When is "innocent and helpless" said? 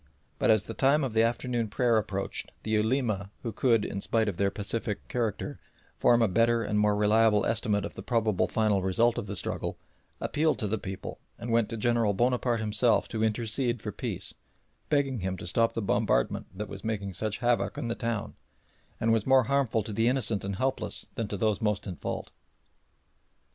20.07-21.11